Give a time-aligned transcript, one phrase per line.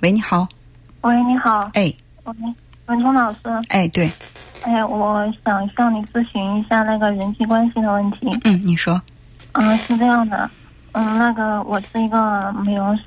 [0.00, 0.46] 喂，你好。
[1.00, 1.58] 喂，你好。
[1.74, 1.92] 哎。
[2.24, 2.34] 喂，
[2.86, 3.38] 文聪老师。
[3.70, 4.08] 哎，对。
[4.62, 8.28] 哎，我想向你咨询一下那个人际关系的问题。
[8.44, 9.00] 嗯，你说。
[9.54, 10.48] 嗯，是这样的。
[10.92, 13.02] 嗯，那个我是一个美容师。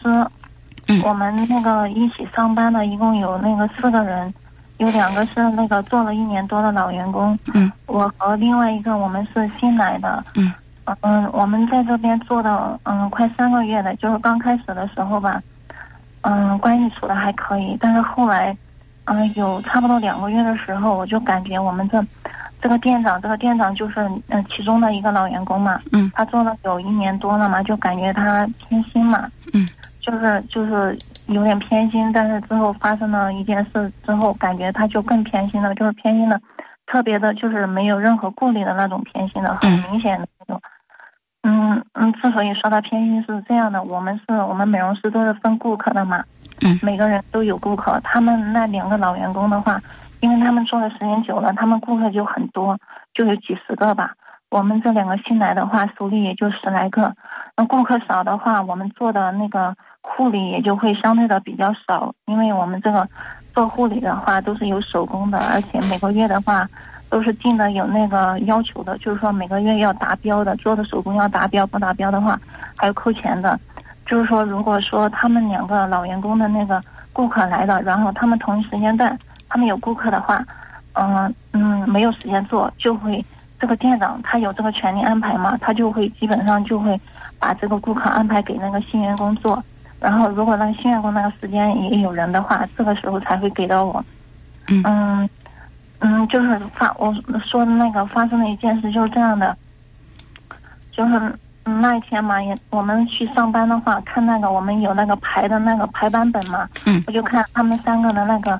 [0.87, 1.01] 嗯。
[1.03, 4.33] 我们那个一起上班的一共有那个四个人，
[4.77, 7.39] 有两个是那个做了一年多的老员工。
[7.53, 7.71] 嗯。
[7.85, 10.21] 我和另外一个我们是新来的。
[10.35, 10.53] 嗯。
[10.99, 15.41] 嗯，我们在这边做的嗯快三个月的，就是刚开始的时候吧，
[16.21, 18.55] 嗯，关系处的还可以，但是后来，
[19.05, 22.03] 嗯，有差不多两个月的时候，我就感觉我们这
[22.61, 29.67] 这个店长，这个店长就是嗯其中的一个老员工嘛，嗯，他做了有一年多了嘛，就感觉他偏心嘛，嗯，
[29.99, 36.39] 就是就是有点偏心，但是之后发生了一件事之后，感觉他就更偏心了，就是偏心的
[36.85, 40.27] 特别的，就是没有任何顾虑的那种偏心的，很明显的。
[41.43, 46.23] 嗯嗯，之所以说他偏心是这样的，我们是我们美容师都是分顾客的嘛，
[46.61, 47.99] 嗯，每个人都有顾客。
[48.03, 49.81] 他们那两个老员工的话，
[50.19, 52.77] 因为他们做的时间久了，他们顾客就很多，
[53.15, 54.13] 就有几十个吧。
[54.51, 57.11] 我们这两个新来的话，手里也就十来个。
[57.57, 63.07] 那顾客少的话，我们做的那个护理也就会相对的比较少，因为我们这个
[63.53, 66.67] 做护理的话都是有手工的，而且每个月的话。
[67.11, 72.39] 都是定的有那个要求的，就是说每个月要达标的，做的手工要达标，不达标的话
[72.77, 73.59] 还要扣钱的。
[74.05, 79.17] 就是说，如果说他们两个老员工的那个顾客来了，然后他们同一时间段
[79.49, 80.41] 他们有顾客的话，
[80.93, 83.23] 嗯嗯，没有时间做，就会
[83.59, 86.97] 这个店长他有这个权利安排嘛，他就会基本上就会
[87.39, 89.61] 把这个顾客安排给那个新员工做。
[89.99, 94.01] 然后如果那个新员工那个时间也有人的话，这个时候才会给到我。
[94.69, 95.29] 嗯。
[96.03, 97.13] 嗯，就是发我
[97.45, 99.55] 说的那个发生的一件事就是这样的，
[100.91, 108.57] 就是那一天嘛，也我们去上班的话，看那个我们有那个排的那个排班本嘛，嗯，我就看他们三个的那个，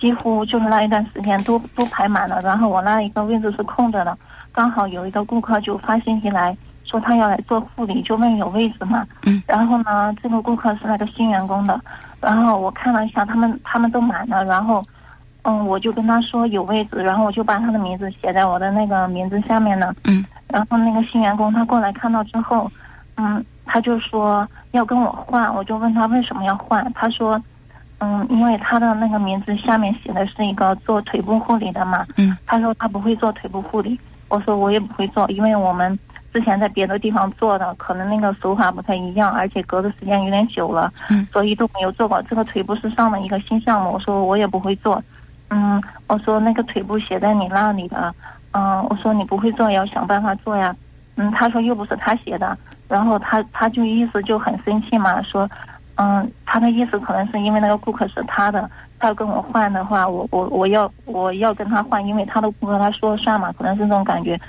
[0.00, 4.18] 几乎就是那一段时间都都排满了，然后我那一个位置是空着的，
[4.50, 11.80] 刚好有一个顾客就发信息来说他要来做护理，就问有位置嘛，嗯，然后呢，这个顾客是那个新员工的，
[12.20, 14.84] 然后我看了一下，他们他们都满了，然后。
[15.44, 19.92] 嗯，我就跟他说有位置，然后我就把他的名字写在我的那个名字下面呢。
[20.04, 20.24] 嗯。
[20.48, 22.70] 然后那个新员工他过来看到之后，
[23.16, 27.42] 嗯，他就说要跟我换，我就问他为什么要换，他说，
[27.98, 32.06] 嗯，因为他的那个名字下面写的是一个做腿部护理的嘛。
[32.16, 32.36] 嗯。
[32.46, 33.98] 他说他不会做腿部护理，
[34.28, 35.98] 我说我也不会做，因为我们
[36.32, 42.22] 之前在别的地方做的，可能那个手法不太一样，而且隔的时间有点久了，嗯，所以都没有做过。
[42.22, 45.02] 这个腿部是上的一个新项目，我说我也不会做。
[45.54, 48.14] 嗯，我说那个腿部写在你那里的，
[48.52, 50.74] 嗯，我说你不会做也要想办法做呀。
[51.16, 52.56] 嗯，他说又不是他写的，
[52.88, 55.46] 然后他他就意思就很生气嘛，说，
[55.96, 64.40] 嗯，他的意思可能是因为那个顾客是他的，他要跟我换的话，我我我要我要跟他换，因为他的顾客他说了算嘛，可能是这种感觉。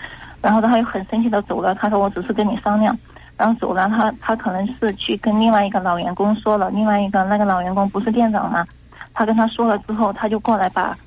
[0.41, 2.97] 然后他又很生气的走了，他说我只是跟你商量，
[3.35, 8.65] 然后走了，他他可能是去跟另外一个老员工说了，另外一个那个老员工不是店长嘛。
[9.13, 10.97] 他跟他说了之后，他就过来把，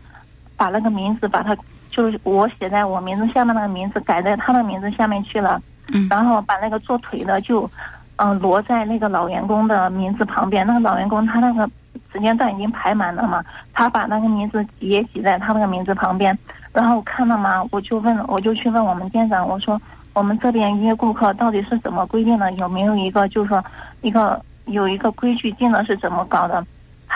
[0.56, 1.56] 把那个名字把他
[1.90, 5.60] 就是我写在我名字下面那个名字改在他的名字下面去了，
[5.92, 7.68] 嗯，然后把那个做腿的就，
[8.16, 10.66] 嗯，挪在那个老员工的名字旁边。
[10.66, 11.68] 那个老员工他那个
[12.12, 16.36] 时间段已经排满了嘛，他把那个名字也挤在他那个名字旁边。
[16.72, 19.80] 然后看了嘛，我就问，我就去问我们店长，我说
[20.12, 22.52] 我们这边约顾客到底是怎么规定的？
[22.52, 23.64] 有没有一个就是说
[24.02, 26.62] 一个有一个规矩定的是怎么搞的？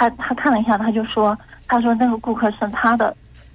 [0.00, 1.36] 他他看了一下，他就说
[1.68, 3.14] ：“他说那个顾客是他的，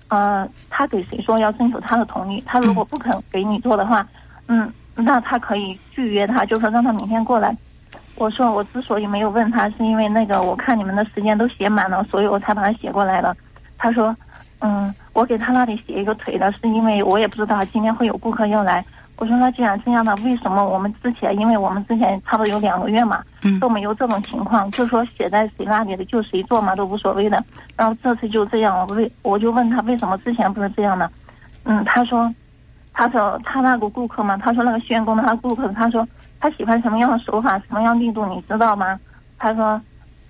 [0.10, 2.44] 呃，他给谁说要征求他的同意。
[2.46, 4.08] 他如果不肯给你做的话，
[4.48, 7.58] 嗯，那他可以拒约他，就说让他明天过来。”
[8.16, 13.36] 我说：“我之所以没有问他，是因为那个我看你们的时间都写满了，所以我才把他写过来了。”
[13.80, 14.16] 他说
[14.62, 18.86] ：“嗯，我给他那里写一个腿的，是因为我也不知道今天会有顾客要来。”
[19.18, 23.24] 我说那既然这样的，为什么我们之前，因为我们之前差不多有两个月嘛，
[23.62, 27.42] 都没有这种情况，就是说写在谁那里的就谁做嘛，都无所谓的。
[27.78, 31.10] 然后这次就这样，我为我就问他为什么之前不是这样的？
[31.64, 32.30] 嗯，他说，
[32.92, 36.06] 他说他那个顾客嘛，他说那个宣工的他顾客，他说
[36.42, 39.00] 他喜欢什么样的手法，什么样力度，你知道吗？
[39.38, 39.82] 他说，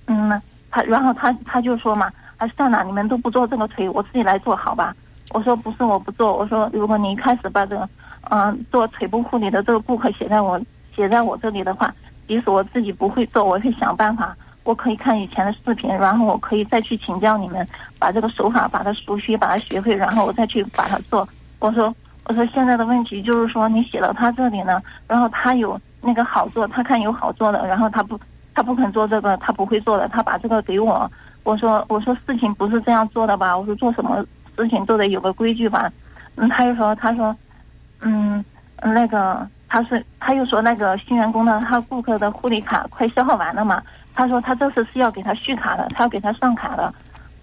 [0.05, 0.39] 嗯，
[0.69, 4.95] 他然后他他就说嘛，哎算了，你们都不做这个腿，我自己来做好吧。
[5.31, 7.89] 我说不是我不做，我说如果你一开始把这个。
[8.29, 10.59] 嗯，做腿部护理的这个顾客写在我
[10.95, 11.93] 写在我这里的话，
[12.27, 14.35] 即使我自己不会做，我会想办法。
[14.63, 17.67] 我可以看以前的视频，然后我可以再去请教你们，
[17.99, 21.27] 把这个手法把它熟悉，把它学会，然后我再去把它做。
[21.59, 21.93] 我说，
[22.23, 28.19] 我说现在的问题就是说，你写到他这里呢，然后他有那个好做，他看有好做的，然后他不，
[28.55, 31.09] 他不肯做这个，他不会做的，他把这个给我。
[31.43, 33.55] 我说我说事情不是这样做的吧？
[33.55, 34.25] 我说做什么
[34.57, 35.91] 事情都得有个规矩吧。
[36.37, 37.35] 嗯，他就说他说，
[38.01, 38.43] 嗯，
[38.81, 43.81] 那个他是他又说那个新员工的他顾客的护理卡快消耗完了嘛？
[44.13, 46.93] 他说他这次是要给他续卡的，他要给他上卡的。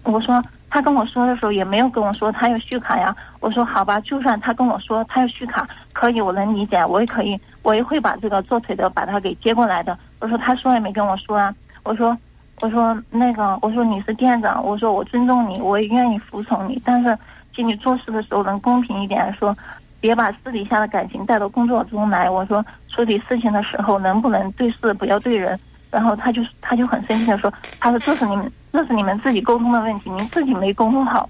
[0.03, 3.15] 我说他跟我说的时候也没有跟我说他要续卡呀。
[3.39, 9.97] 我说好吧，就算他跟我说他要续卡，可以，我能理解，我也可以，我也会把这个做腿的把他给接过来的。
[10.19, 11.53] 我说他说也没跟我说啊。
[11.83, 12.17] 我说
[12.61, 17.17] 我说那个我说你是店长，我说我尊重你，我也愿意服从你，但是
[17.55, 19.55] 请你做事的时候能公平一点，说
[20.03, 22.29] 别把私底下的感情带到工作中来。
[22.29, 25.57] 我说处理事情的时候能不能对事不要对人。
[25.89, 31.29] 然后他就他就很生气的说：“他说这是你们这是你们自己沟通的问题，您自己没沟通好。”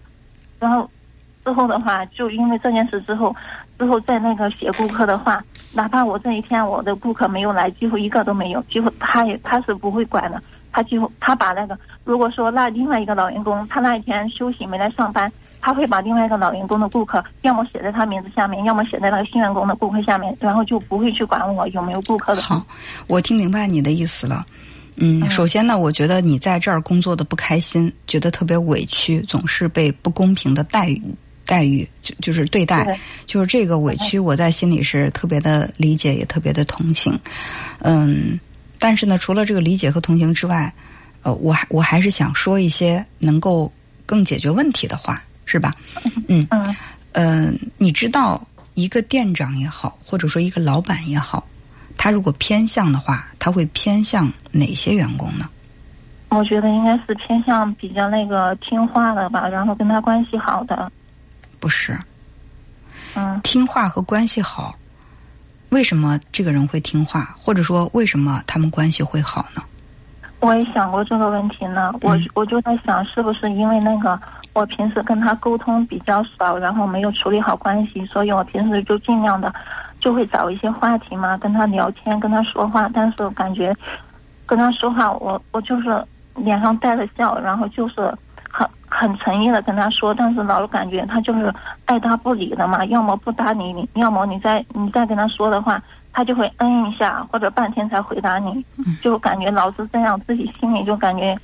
[0.59, 0.89] 然后
[1.45, 3.35] 之后的话，就因为这件事之后，
[3.77, 5.43] 之后在那个写顾客的话，
[5.73, 10.41] 哪怕我这一天我的顾客没有来，几乎一个都没有，几乎他也他是不会管的。
[10.71, 15.31] 他几乎他把那个如果说那另外一个老员工他那一天休息没来上班，
[15.63, 22.42] 他会把另外一个老员工的顾客要么写在他名字下面，要么写在那个新员工的顾客下面，然后就不会去管我有没有顾客的。
[22.42, 22.62] 好，
[23.07, 24.45] 我听明白你的意思了。
[24.98, 31.01] 嗯，首先呢，我觉得你在这儿工作的不开心，觉得特别委屈，总是被不公平的待遇
[31.45, 37.18] 待遇，就就是对待，就是这个委屈，我在心里是特别的理解，也特别的同情。
[37.80, 38.38] 嗯，
[38.77, 40.71] 但是呢，除了这个理解和同情之外，
[41.24, 43.71] 呃，我还我还是想说一些能够
[44.06, 45.73] 更解决问题的话，是吧？
[46.27, 46.75] 嗯嗯
[47.13, 51.45] 嗯，你知道一个店长也好，或者说一个老板也好。
[51.97, 55.47] 他如果偏向的话，他会偏向哪些员工呢？
[56.29, 60.91] 我觉得应该是偏向比较那个听话的吧，然后跟他关系好的。
[61.59, 61.97] 不是。
[63.13, 63.39] 嗯。
[63.43, 64.75] 听话和关系好，
[65.69, 67.35] 为什么这个人会听话？
[67.37, 69.61] 或者说，为什么他们关系会好呢？
[70.45, 71.91] 我也想过这个问题呢。
[72.01, 74.19] 我我就在想，是不是因为那个
[74.53, 79.53] 我平时跟他沟通比较少，然后没有处理好关系，所以我平时就尽量的。
[80.03, 82.89] 就会找一些话题嘛，跟他聊天，跟他说话。
[82.93, 83.73] 但是我感觉
[84.45, 86.05] 跟他说话，我我就是
[86.35, 88.13] 脸上带着笑，然后就是
[88.51, 90.13] 很很诚意的跟他说。
[90.13, 91.49] 但是老是感觉他就是
[91.85, 95.81] 爱答不理的嘛，要么不搭理你，要么你再你再跟他说的话，
[96.13, 98.63] 他就会嗯一下，或者半天才回答你。
[99.01, 101.38] 就感觉老是这样，自己心里就感觉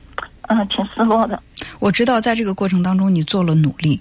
[0.44, 1.42] 嗯挺失落的。
[1.80, 4.00] 我知道在这个过程当中，你做了努力。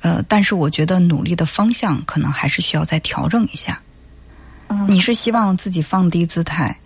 [0.00, 3.80] 呃，但是我觉得努力的方向可能还是需要再调整一下。
[4.88, 6.76] 你是希望自己放低姿态，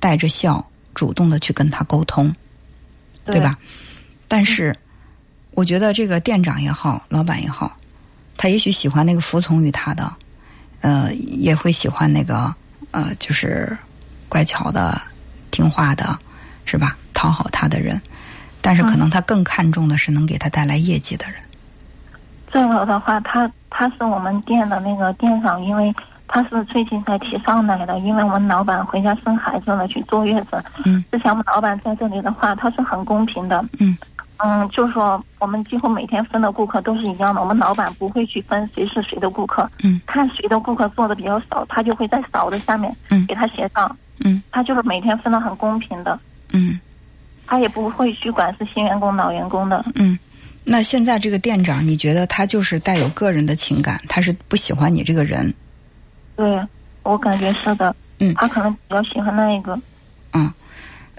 [0.00, 0.64] 带着笑，
[0.94, 2.32] 主动的去跟他沟通，
[3.26, 3.52] 对吧？
[4.26, 4.74] 但是，
[5.52, 7.76] 我觉得这个店长也好，老板也好，
[8.36, 10.10] 他也许喜欢那个服从于他的，
[10.84, 12.54] 呃，也会喜欢那个
[12.90, 13.74] 呃，就是
[14.28, 15.00] 乖巧的、
[15.50, 16.18] 听话的，
[16.66, 16.94] 是吧？
[17.14, 17.98] 讨好他的人，
[18.60, 21.36] 但是可能他更看重的是能给他带来业绩的人。
[22.52, 25.94] 这个的话，他他是我们店的那个店长，因为
[26.28, 27.98] 他是最近才提上来的。
[28.00, 30.62] 因为我们老板回家生孩子了，去坐月子。
[30.84, 31.02] 嗯。
[31.10, 33.64] 之前我们老板在这里的话，他是很公平的。
[33.78, 33.96] 嗯。
[34.38, 39.70] 嗯，就是说我们几乎每天分的顾客都是一样的，我们老板不会去分谁是谁的顾客。
[39.82, 40.00] 嗯。
[40.06, 43.96] 看谁的顾客做的比较少，他就会在少的下面嗯给他写上。
[44.24, 44.42] 嗯。
[44.50, 46.18] 他就是每天分的很公平的。
[46.52, 46.78] 嗯。
[47.46, 49.84] 他也不会去管是新员工老员工的。
[49.94, 50.18] 嗯。
[50.64, 55.52] 那现在这个店长，你觉得他就是带有个人的情感，他是不喜欢你这个人？
[56.36, 56.60] 对，
[57.02, 57.94] 我感觉是的。
[58.18, 59.78] 嗯，他可能比较喜欢那一个。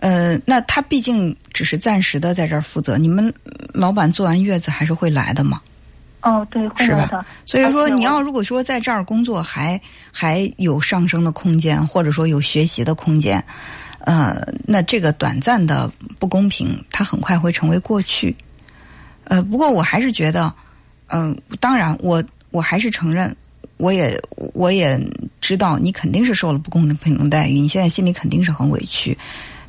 [0.05, 3.33] 嗯，呃，那他毕竟只是暂时的在这儿负责，你们
[3.73, 5.59] 老板做完月子还是会来的嘛？
[6.21, 7.25] 哦，对，会来的。
[7.43, 9.81] 所以说，你要如果说在这儿工作还
[10.11, 13.43] 还有上升的空间，或者说有学习的空间，
[13.99, 18.35] 呃，那这个短暂的不公平，它很快会成为过去。
[19.23, 20.53] 呃，不过我还是觉得，
[21.07, 23.35] 嗯，当然，我我还是承认，
[23.77, 24.19] 我也
[24.53, 24.99] 我也
[25.41, 29.17] 知道你肯定是受了不公平的待遇，你现在心里肯定是很委屈。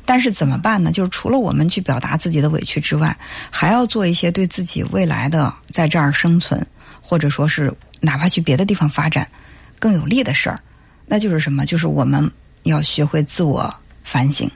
[0.07, 0.91] 但是怎么办呢？
[0.91, 3.15] 就是除了我们去表达自己的委屈之外，
[3.51, 6.65] 还要做一些对自己未来的在这儿生存，
[7.01, 9.29] 或者说是哪怕去别的地方发展
[9.77, 10.57] 更有利的事儿。
[11.05, 11.65] 那就是什么？
[11.65, 12.31] 就是我们
[12.63, 13.71] 要学会自我
[14.03, 14.49] 反省。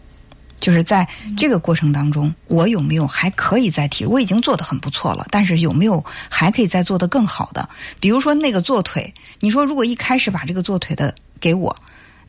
[0.62, 4.06] 就是在这个过程当中，我有没有还可以再提？
[4.06, 7.68] 我已经做的很不错了，但是有没有还可以再做的更好的？
[8.00, 11.76] 比如说那个做腿，你说如果一开始把这个做腿的给我，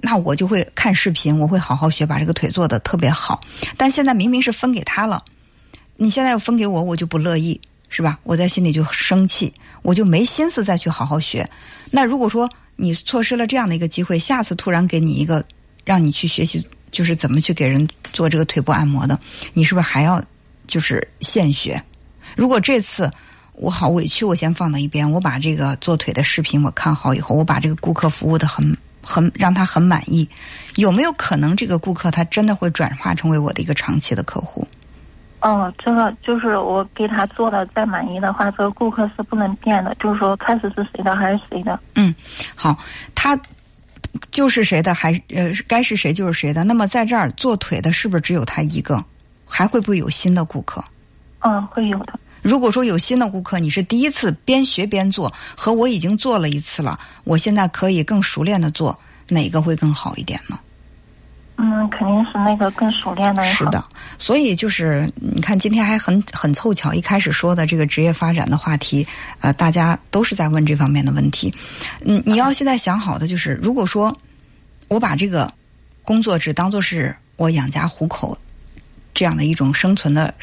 [0.03, 3.41] 那我就会看视频，我会好好学，把这个腿做的特别好。
[3.79, 5.25] 但现在明明是分给他了，
[5.97, 8.19] 你现在要分给我，我就不乐意，是吧？
[8.25, 11.49] 我在心里就生气，我就没心思再去好好学。
[11.91, 15.43] 那如果说你错失了这样的一个机会，下次突然给你一个
[15.85, 16.67] 让你去学习。
[16.93, 19.19] 就是怎么去给人做这个腿部按摩的，
[19.55, 20.23] 你是不是还要
[20.67, 21.83] 就是现学？
[22.37, 23.11] 如果这次
[23.55, 30.29] 我好委屈，我先放到一边，我把这个做腿的视频我看好以后，我把这个顾客服务的很很让他很满意，
[30.77, 34.67] 有没有可能这个顾客他真的会转化成为我的一个长期的客户？
[35.41, 41.79] 哦，这个就是我给他做的，再满意的话，这个顾客是不能变的，就是说开始是谁的还是谁的。
[41.97, 42.15] 嗯，
[42.55, 42.79] 好，
[43.15, 43.37] 他
[44.31, 46.63] 就是谁的，还呃该是谁就是谁的。
[46.63, 49.05] 那么在这儿做腿的，是不是只有他一个？
[49.45, 50.83] 还会不会有新的顾客？
[51.41, 52.13] 嗯，会有的。
[52.43, 60.59] 如果说有新的顾客，你是第一次边学边做，和我已经做了一次了，我现在可以更熟练的做，哪个会更好一点呢？
[61.57, 63.45] 嗯，肯定是那个更熟练的。
[63.45, 63.85] 是的，
[64.19, 69.07] 所以就是你看，今天还很很凑巧，一开始说的这个职业发展的话题，
[69.41, 71.55] 呃，大家都是在问这方面的问题。
[72.05, 74.13] 嗯，你要现在想好的就是，如果说
[74.89, 75.53] 我把这个
[76.03, 78.37] 工作只当做是我养家糊口
[79.15, 80.35] 这样的一种生存的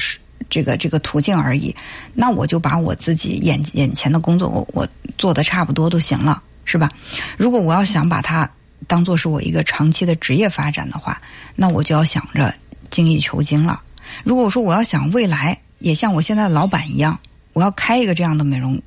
[0.50, 1.76] 这个这个途径而已，
[2.14, 4.88] 那我就把我自己眼眼前的工作我我
[5.18, 6.90] 做的差不多都行了，是吧？
[7.38, 8.50] 如果我要想把它。
[8.88, 11.22] 当做是我一个长期的职业发展的话，
[11.54, 12.52] 那我就要想着
[12.90, 13.82] 精益求精了。
[14.24, 17.20] 如果说我要想未来也像我现在的老板一样，
[17.54, 18.82] 我要开一个这样的美容，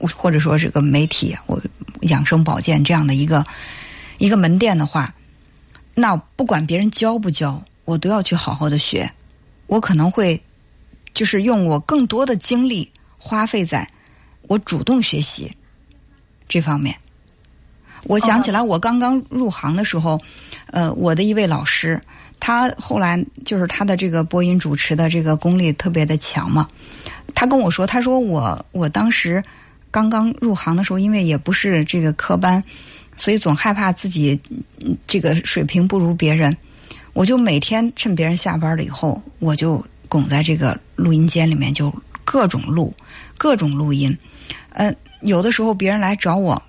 [0.00, 1.60] 或者说这个媒体，我
[2.02, 3.44] 养生保健这样的一个
[4.18, 5.12] 一个门店的话，
[5.94, 9.10] 那不管别人教不教，我都要去好好的学。
[9.66, 10.40] 我可能会
[11.14, 13.88] 就是用我更多的精力花费在
[14.42, 15.50] 我主动学习
[16.46, 16.94] 这方面。
[18.02, 20.20] 我想起来，我刚刚入行的时候，
[20.66, 21.98] 呃，我的一位老师，
[22.38, 26.68] 他后来就是他的这个播音主持的这个功力特别的强嘛。
[27.34, 29.42] 他跟我说，他说我我当时
[29.90, 32.62] 刚刚入行的时候，因为也不是这个科班，
[33.16, 34.38] 所以总害怕自己
[35.06, 36.54] 这个水平不如别人。
[37.14, 41.92] 我就每天趁别人下班了以后，我就拱在这个录音间里面，就
[42.24, 42.94] 各种录，
[43.36, 44.16] 各种录音。
[44.70, 46.62] 嗯，有的时候别人来找我。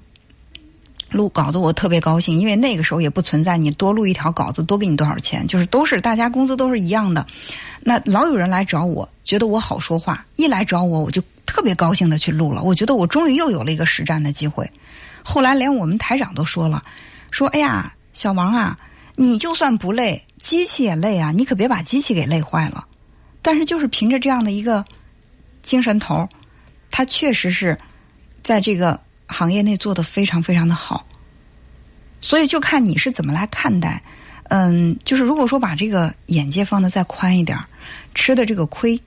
[1.11, 7.25] 录稿子我特别高兴，因为那个时候也不存在你多录一条稿子多给你多少钱，就是都是大家工资都是一样的。
[7.79, 12.63] 那老有人来找我，觉得我好说话，一来找我我就特别高兴的去录了。
[12.63, 14.69] 我觉得我终于又有了一个实战的机会。
[15.23, 16.83] 后来连我们台长都说了，
[17.31, 18.77] 说哎呀，小王啊，
[19.15, 22.85] 你就算不累，机器也累啊，你可别把机器给累坏了。
[23.45, 24.83] 但是就是凭着这样的一个
[25.61, 26.27] 精神头，
[26.89, 27.77] 他确实是
[28.43, 28.99] 在这个。
[29.27, 31.03] 行业内做的非常非常的好，
[32.21, 33.99] 所以就看你是怎么来看待。
[34.49, 37.59] 嗯，就是如果说把这个眼界放的再宽一点，
[38.13, 39.01] 吃的这个亏，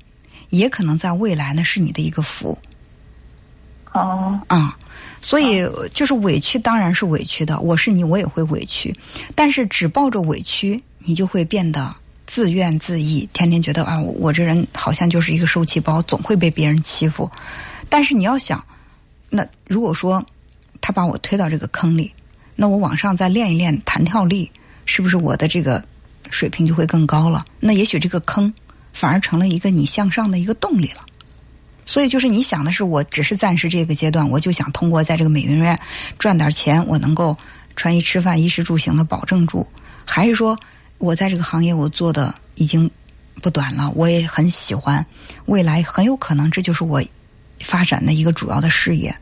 [0.49, 2.59] 也可能在未来呢是你的一个福。
[3.93, 4.77] 哦，啊，
[5.23, 5.65] 所以
[5.95, 8.93] 就是委屈当然是委屈的，我是你我也会委屈，
[9.37, 11.95] 但是只抱着委屈，你就会变得
[12.29, 17.29] 自怨自艾，天天觉得啊，我这人好像就是一个受气包，总会被别人欺负。
[17.89, 18.63] 但是你要想。
[19.31, 20.25] 那如果说
[20.81, 22.13] 他把我推到这个坑里，
[22.55, 24.51] 那我往上再练一练弹跳力，
[24.85, 25.83] 是不是我的这个
[26.31, 27.45] 水平就会更高了？
[27.61, 28.53] 那也许这个坑
[28.93, 31.05] 反而成了一个你向上的一个动力了。
[31.85, 35.79] 所以就是你想的是，我只是暂时这个阶段，我就想通过在这个美容院
[36.19, 37.37] 赚点钱，我能够
[37.77, 39.67] 穿衣吃饭、衣食住行的保证住，
[40.05, 40.55] 还是说
[40.99, 42.91] 我在这个行业我做的已经
[43.43, 45.05] 不短了，我也很喜欢，
[45.47, 47.03] 未来很有可能这就是我。
[47.61, 49.13] 发展的一个主要的事业，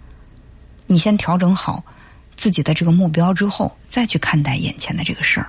[0.87, 1.83] 你先调整好
[2.37, 5.49] 自己的这个目标之后，再去看待眼前的这个事儿。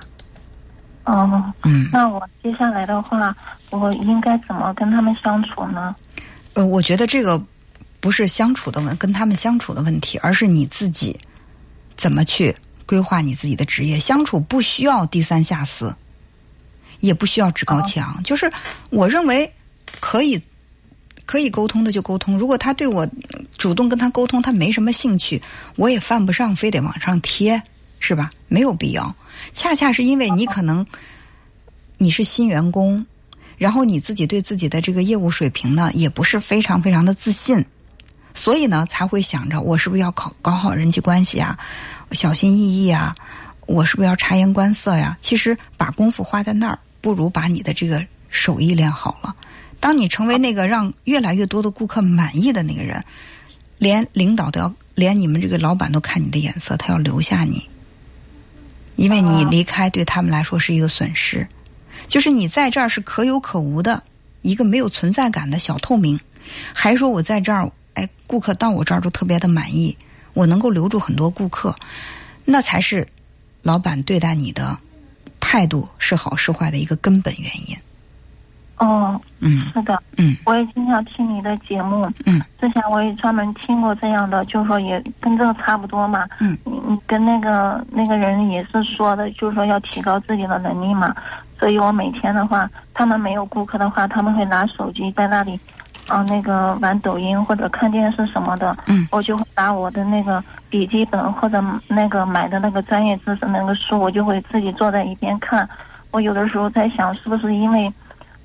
[1.04, 3.36] 哦，嗯，那我接下来的话，
[3.68, 5.94] 我应该怎么跟他们相处呢？
[6.54, 7.38] 呃，我觉得这个
[8.00, 11.14] 不是相处的问，跟他们相处的问题，而是你自己
[11.94, 12.56] 怎么去
[12.86, 13.98] 规划你自己的职业。
[13.98, 15.94] 相处不需要低三下四，
[17.00, 18.50] 也不需要趾高气昂，就是
[18.90, 19.52] 我认为
[20.00, 20.40] 可以。
[21.26, 23.06] 可以沟通的就沟通，如果他对我
[23.58, 25.42] 主动跟他沟通，他没什么兴趣，
[25.76, 27.62] 我也犯不上非得往上贴，
[28.00, 28.30] 是吧？
[28.48, 29.14] 没有必要。
[29.52, 30.86] 恰恰是因为你可能
[31.98, 33.04] 你是新员工，
[33.58, 37.62] 然后你自己对自己的这个业务水平呢，也不是非常非常的自信，
[38.32, 41.58] 所以呢才会想着我是不是要搞搞好人际关系啊，
[42.12, 43.14] 小心翼翼啊，
[43.66, 45.18] 我是不是要察言观色呀？
[45.20, 49.34] 其实把功夫花在那儿，不如把你的这个手艺练好了。
[49.80, 53.02] 当你成为那个让越来越多的顾客满意的那个人，
[53.78, 57.68] 连领导都要，连你们这个老板都看你的眼色，他要留下你，
[58.96, 61.46] 因为你离开对他们来说是一个损失。
[62.08, 64.02] 就是你在这儿是可有可无的
[64.42, 66.18] 一个没有存在感的小透明，
[66.72, 69.96] 还说我在这儿，哎，顾客到我这儿都特别的满意，
[70.34, 71.74] 我能够留住很多顾客，
[72.44, 73.06] 那才是
[73.62, 74.78] 老板对待你的。
[75.50, 77.74] 态度是好是坏的一个根本原因。
[78.76, 82.06] 哦，嗯是的，嗯我也经常听你的节目。
[82.26, 86.26] 嗯，之前我也专门听过这样的，就是说也跟这个差不多嘛。
[86.38, 91.14] 嗯，你你跟那个那个人也是说的，就是说要提高自己的能力嘛。
[91.58, 95.58] 所以我每天的话，他们没有顾客的话，他们会拿手机在那里，
[96.08, 98.76] 啊、那个玩抖音或者看电视什么的。
[98.86, 105.68] 嗯，我就会把我的那个笔记本或者那个买的那个专业知识那个书，我就会自己坐在一边看。
[106.10, 107.92] 我有的时候在想，是不是因为，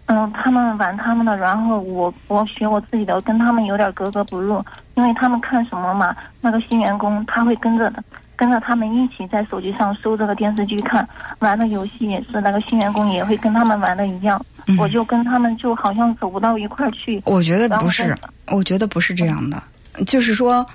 [0.07, 4.63] 嗯，他们玩他们的，然后我我学我自己的，跟他们有点格格不入。
[4.95, 8.03] 因为他们看什么嘛，那个新员工他会跟着的，
[8.35, 11.07] 跟着他们一起在手机上搜这个电视剧看，
[11.39, 14.43] 玩的游戏也是那个新员工也会跟他们玩的一样。
[14.65, 17.21] 嗯我就跟他们就好像走不到一块儿去。
[17.25, 18.15] 我觉得不是，
[18.47, 19.61] 我觉得不是这样的，
[20.05, 20.65] 就是说，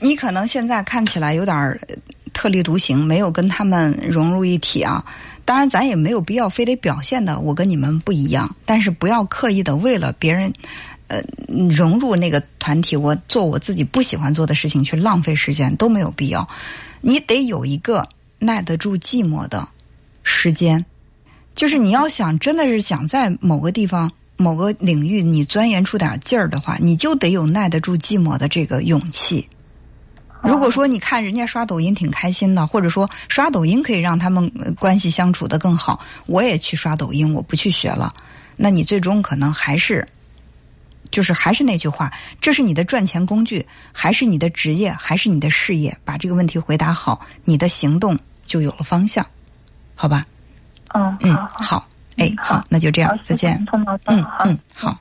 [0.00, 1.80] 你可能现在看起来有点
[2.32, 5.04] 特立独行，没有跟他们融入一体啊。
[5.44, 10.52] 当然，咱也没有必要非得表现的我跟你们不一样，但是不要刻意的为了别人，
[11.08, 11.22] 呃，
[11.68, 16.48] 融入那个团体，我做我自己不喜欢做的事情去浪费时间都没有必要。
[17.00, 18.08] 你得有一个
[18.38, 19.68] 耐得住寂寞的
[20.22, 20.84] 时间，
[21.54, 29.48] 就是你要想真的是想在某个地方、某个领域你钻研出点劲儿的话，你就得有耐得住寂寞的这个勇气。
[30.42, 34.48] 如果说你看人家刷抖音挺开心的，或者说刷抖音可以让他们
[34.78, 38.12] 关系相处的更好，我也去刷抖音，我不去学了，
[38.56, 40.06] 那你最终可能还是，
[41.10, 45.96] 就是还是那句话，这是你的赚钱工具，还是你的职业，还是你的事业？
[46.04, 49.26] 把这个问题回答好，你的行动就有了方向，
[49.94, 50.24] 好吧？
[50.94, 51.86] 嗯，嗯，好
[52.16, 53.66] 哎，好好，那就这样，，再见。
[53.72, 54.98] 嗯好嗯，好。